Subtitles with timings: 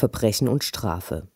[0.00, 1.28] Verbrechen und Strafe.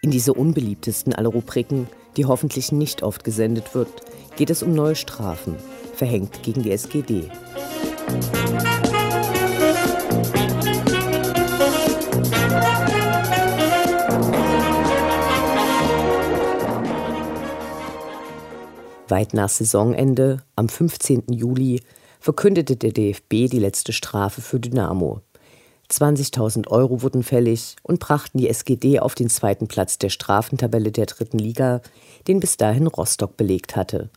[0.00, 3.90] In dieser unbeliebtesten aller Rubriken, die hoffentlich nicht oft gesendet wird,
[4.34, 5.56] geht es um neue Strafen,
[5.94, 7.30] verhängt gegen die SGD.
[19.08, 21.24] Weit nach Saisonende, am 15.
[21.28, 21.82] Juli,
[22.20, 25.20] verkündete der DFB die letzte Strafe für Dynamo.
[25.92, 31.06] 20.000 Euro wurden fällig und brachten die SGD auf den zweiten Platz der Strafentabelle der
[31.06, 31.82] dritten Liga,
[32.26, 34.10] den bis dahin Rostock belegt hatte.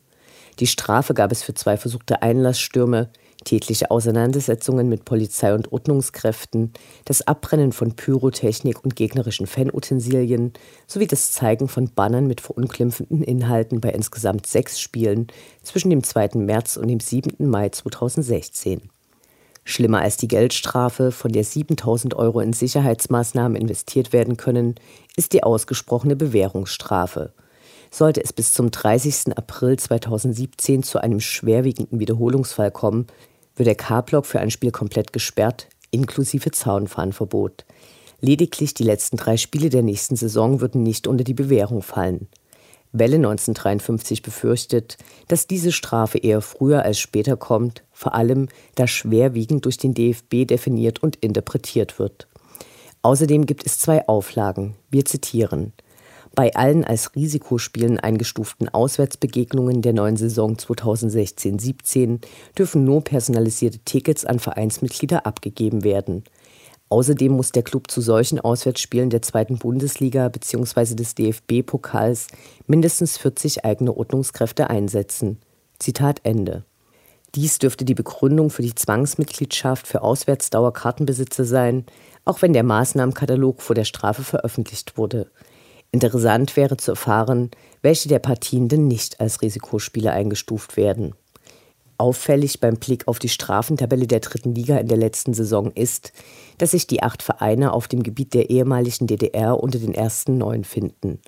[0.60, 3.10] Die Strafe gab es für zwei versuchte Einlassstürme,
[3.44, 6.72] tätliche Auseinandersetzungen mit Polizei und Ordnungskräften,
[7.04, 10.54] das Abbrennen von Pyrotechnik und gegnerischen Fanutensilien
[10.88, 15.28] sowie das Zeigen von Bannern mit verunglimpfenden Inhalten bei insgesamt sechs Spielen
[15.62, 16.32] zwischen dem 2.
[16.36, 17.50] März und dem 7.
[17.50, 18.90] Mai 2016.
[19.68, 24.76] Schlimmer als die Geldstrafe, von der 7000 Euro in Sicherheitsmaßnahmen investiert werden können,
[25.18, 27.34] ist die ausgesprochene Bewährungsstrafe.
[27.90, 29.36] Sollte es bis zum 30.
[29.36, 33.08] April 2017 zu einem schwerwiegenden Wiederholungsfall kommen,
[33.56, 37.66] wird der K-Block für ein Spiel komplett gesperrt, inklusive Zaunfahnenverbot.
[38.22, 42.28] Lediglich die letzten drei Spiele der nächsten Saison würden nicht unter die Bewährung fallen.
[42.92, 49.66] Welle 1953 befürchtet, dass diese Strafe eher früher als später kommt, vor allem da schwerwiegend
[49.66, 52.28] durch den DFB definiert und interpretiert wird.
[53.02, 54.76] Außerdem gibt es zwei Auflagen.
[54.92, 55.74] Wir zitieren.
[56.36, 62.20] Bei allen als Risikospielen eingestuften Auswärtsbegegnungen der neuen Saison 2016-17
[62.58, 66.26] dürfen nur personalisierte Tickets an Vereinsmitglieder abgegeben werden.
[66.90, 70.96] Außerdem muss der Klub zu solchen Auswärtsspielen der zweiten Bundesliga bzw.
[70.96, 72.28] des DFB-Pokals
[72.68, 75.40] mindestens 40 eigene Ordnungskräfte einsetzen.
[75.80, 76.66] Zitat Ende.
[77.36, 81.86] Dies dürfte die Begründung für die Zwangsmitgliedschaft für Auswärtsdauerkartenbesitzer sein,
[82.24, 85.30] auch wenn der Maßnahmenkatalog vor der Strafe veröffentlicht wurde.
[85.92, 87.52] Interessant wäre zu erfahren,
[87.82, 91.14] welche der Partien denn nicht als Risikospiele eingestuft werden.
[91.98, 96.14] Auffällig beim Blick auf die Strafentabelle der dritten Liga in der letzten Saison ist,
[96.58, 100.64] dass sich die acht Vereine auf dem Gebiet der ehemaligen DDR unter den ersten neun
[100.64, 101.20] finden.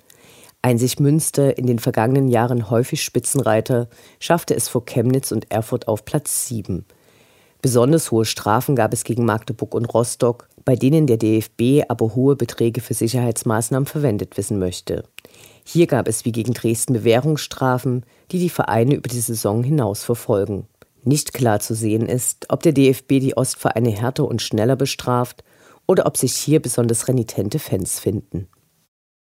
[0.60, 3.88] Einzig Münster, in den vergangenen Jahren häufig Spitzenreiter,
[4.18, 6.84] schaffte es vor Chemnitz und Erfurt auf Platz sieben.
[7.62, 12.34] Besonders hohe Strafen gab es gegen Magdeburg und Rostock, bei denen der DFB aber hohe
[12.34, 15.04] Beträge für Sicherheitsmaßnahmen verwendet wissen möchte.
[15.64, 20.66] Hier gab es wie gegen Dresden Bewährungsstrafen, die die Vereine über die Saison hinaus verfolgen.
[21.04, 25.44] Nicht klar zu sehen ist, ob der DFB die Ostvereine härter und schneller bestraft
[25.86, 28.48] oder ob sich hier besonders renitente Fans finden.